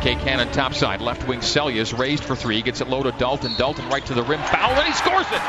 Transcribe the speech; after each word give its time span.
McKay 0.00 0.18
Cannon 0.20 0.50
topside. 0.50 1.02
Left 1.02 1.28
wing 1.28 1.40
Seljaas 1.40 1.96
raised 1.98 2.24
for 2.24 2.34
three. 2.34 2.62
Gets 2.62 2.80
it 2.80 2.88
low 2.88 3.02
to 3.02 3.12
Dalton. 3.12 3.54
Dalton 3.58 3.86
right 3.90 4.04
to 4.06 4.14
the 4.14 4.22
rim. 4.22 4.40
Foul 4.40 4.70
and 4.70 4.86
he 4.86 4.94
scores 4.94 5.26
it. 5.26 5.42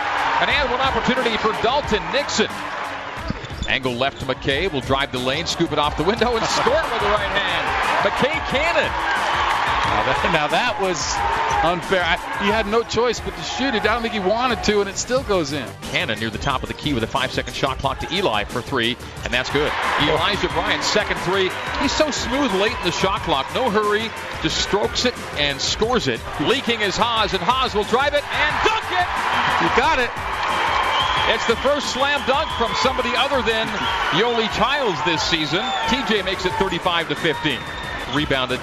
An 0.44 0.50
and 0.50 0.70
one 0.70 0.82
opportunity 0.82 1.38
for 1.38 1.54
Dalton 1.64 2.04
Nixon. 2.12 2.50
Angle 3.70 3.94
left 3.94 4.20
to 4.20 4.26
McKay. 4.26 4.70
Will 4.70 4.82
drive 4.82 5.14
the 5.14 5.20
lane, 5.20 5.46
scoop 5.46 5.72
it 5.72 5.80
off 5.80 5.96
the 5.96 6.04
window, 6.04 6.36
and 6.36 6.46
score 6.48 6.74
with 6.74 7.00
the 7.00 7.08
right 7.08 7.32
hand. 7.32 8.12
McKay 8.12 8.36
Cannon. 8.52 9.41
Now 9.92 10.04
that, 10.08 10.32
now 10.34 10.48
that 10.48 10.80
was 10.82 10.98
unfair. 11.64 12.02
I, 12.04 12.16
he 12.44 12.50
had 12.50 12.66
no 12.66 12.82
choice 12.84 13.20
but 13.20 13.36
to 13.36 13.44
shoot 13.44 13.76
it. 13.76 13.82
I 13.82 13.94
don't 13.94 14.02
think 14.02 14.14
he 14.14 14.20
wanted 14.20 14.64
to, 14.64 14.80
and 14.80 14.90
it 14.90 14.98
still 14.98 15.24
goes 15.24 15.52
in. 15.52 15.68
Cannon 15.92 16.20
near 16.20 16.30
the 16.30 16.38
top 16.38 16.64
of 16.64 16.70
the 16.70 16.74
key 16.74 16.94
with 16.94 17.04
a 17.04 17.08
five-second 17.08 17.54
shot 17.54 17.78
clock 17.80 18.00
to 18.00 18.14
Eli 18.14 18.46
for 18.46 18.62
three, 18.62 18.98
and 19.24 19.34
that's 19.34 19.50
good. 19.52 19.72
Elijah 20.02 20.48
Bryant, 20.50 20.84
second 20.84 21.18
three. 21.20 21.52
He's 21.82 21.92
so 21.92 22.10
smooth 22.10 22.52
late 22.54 22.76
in 22.78 22.86
the 22.86 22.92
shot 22.92 23.22
clock. 23.22 23.46
No 23.54 23.70
hurry, 23.70 24.10
just 24.42 24.58
strokes 24.58 25.06
it 25.06 25.14
and 25.38 25.60
scores 25.60 26.08
it. 26.08 26.22
Leaking 26.42 26.82
is 26.82 26.96
Haws, 26.96 27.34
and 27.34 27.44
Haws 27.44 27.76
will 27.76 27.86
drive 27.86 28.14
it 28.14 28.24
and 28.24 28.52
dunk 28.64 28.88
it. 28.96 29.08
You 29.62 29.70
got 29.76 30.00
it. 30.00 30.10
It's 31.36 31.46
the 31.46 31.56
first 31.58 31.94
slam 31.94 32.20
dunk 32.28 32.50
from 32.58 32.74
somebody 32.82 33.12
other 33.16 33.42
than 33.44 33.68
Yoeli 34.18 34.50
Childs 34.58 35.00
this 35.06 35.22
season. 35.22 35.62
TJ 35.88 36.26
makes 36.26 36.46
it 36.46 36.52
35 36.54 37.10
to 37.10 37.16
15. 37.16 37.60
Rebounded 38.16 38.60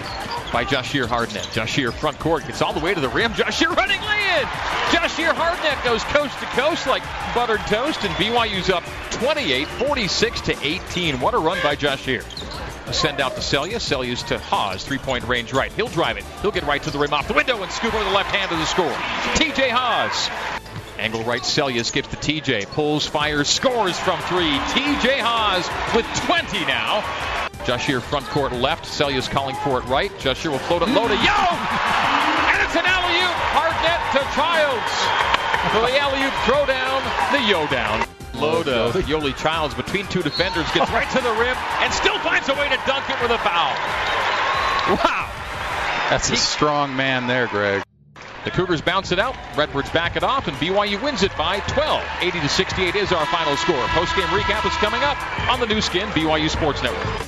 by 0.52 0.64
Jahshire 0.64 1.06
Hardnett. 1.06 1.52
Jahshire 1.52 1.92
front 1.92 2.18
court 2.18 2.46
gets 2.46 2.62
all 2.62 2.72
the 2.72 2.80
way 2.80 2.94
to 2.94 3.00
the 3.00 3.08
rim. 3.08 3.32
Jahshire 3.32 3.70
running 3.70 4.00
lay 4.00 4.40
in. 4.40 4.46
Jahshire 4.92 5.32
Hardnett 5.32 5.82
goes 5.84 6.02
coast 6.04 6.38
to 6.40 6.46
coast 6.46 6.86
like 6.86 7.02
buttered 7.34 7.60
toast, 7.66 8.04
and 8.04 8.14
BYU's 8.14 8.70
up 8.70 8.84
28, 9.12 9.66
46 9.68 10.40
to 10.42 10.56
18. 10.62 11.20
What 11.20 11.34
a 11.34 11.38
run 11.38 11.58
by 11.62 11.76
Jahshire. 11.76 12.24
Send 12.92 13.20
out 13.20 13.34
to 13.34 13.40
Seljaas. 13.40 13.80
Seljaas 13.80 14.26
to 14.28 14.38
Haws. 14.38 14.84
Three 14.84 14.98
point 14.98 15.24
range 15.24 15.52
right. 15.52 15.70
He'll 15.72 15.88
drive 15.88 16.16
it. 16.16 16.24
He'll 16.40 16.50
get 16.50 16.64
right 16.64 16.82
to 16.82 16.90
the 16.90 16.98
rim 16.98 17.12
off 17.12 17.28
the 17.28 17.34
window 17.34 17.62
and 17.62 17.70
scoop 17.70 17.92
over 17.94 18.04
the 18.04 18.10
left 18.10 18.34
hand 18.34 18.50
to 18.50 18.56
the 18.56 18.64
score. 18.64 18.92
TJ 19.34 19.70
Haws. 19.70 20.30
Angle 20.98 21.22
right, 21.22 21.42
Seljaas 21.42 21.92
gives 21.92 22.08
to 22.08 22.16
TJ. 22.16 22.66
Pulls, 22.70 23.06
fires, 23.06 23.48
scores 23.48 23.96
from 23.98 24.18
three. 24.22 24.58
TJ 24.74 25.20
Haws 25.20 25.68
with 25.94 26.06
20 26.26 26.66
now. 26.66 27.04
Jahshire 27.68 28.00
front 28.00 28.24
court 28.28 28.52
left. 28.54 28.86
Seljaas 28.86 29.28
calling 29.28 29.54
for 29.56 29.76
it 29.78 29.84
right. 29.84 30.10
Jahshire 30.20 30.50
will 30.50 30.58
float 30.58 30.80
it 30.80 30.88
low 30.88 31.06
to 31.06 31.12
Young. 31.12 31.58
And 32.48 32.64
it's 32.64 32.72
an 32.72 32.86
alley-oop. 32.88 33.36
Hardnett 33.52 34.00
to 34.16 34.24
Childs. 34.32 34.94
For 35.76 35.84
the 35.84 35.98
alley-oop 36.00 36.32
throwdown, 36.48 37.04
the 37.30 37.46
yo 37.46 37.66
down. 37.66 38.08
Low 38.32 38.62
to 38.62 39.02
Yoeli 39.02 39.36
Childs 39.36 39.74
between 39.74 40.06
two 40.06 40.22
defenders. 40.22 40.64
Gets 40.72 40.90
right 40.92 41.10
to 41.10 41.20
the 41.20 41.30
rim 41.32 41.54
and 41.84 41.92
still 41.92 42.18
finds 42.20 42.48
a 42.48 42.54
way 42.54 42.70
to 42.70 42.80
dunk 42.86 43.10
it 43.10 43.20
with 43.20 43.32
a 43.32 43.38
foul. 43.44 43.74
Wow. 44.96 45.28
That's 46.08 46.30
a 46.30 46.36
strong 46.36 46.96
man 46.96 47.26
there, 47.26 47.48
Greg. 47.48 47.82
The 48.44 48.50
Cougars 48.50 48.80
bounce 48.80 49.12
it 49.12 49.18
out. 49.18 49.36
Redbirds 49.58 49.90
back 49.90 50.16
it 50.16 50.22
off, 50.22 50.48
and 50.48 50.56
BYU 50.56 51.02
wins 51.02 51.22
it 51.22 51.36
by 51.36 51.60
12. 51.60 52.02
80 52.22 52.40
to 52.40 52.48
68 52.48 52.94
is 52.94 53.12
our 53.12 53.26
final 53.26 53.56
score. 53.58 53.84
Post 53.88 54.16
game 54.16 54.24
recap 54.28 54.64
is 54.64 54.74
coming 54.76 55.02
up 55.02 55.18
on 55.50 55.60
the 55.60 55.66
Nu 55.66 55.82
Skin 55.82 56.08
BYU 56.08 56.48
Sports 56.48 56.82
Network. 56.82 57.27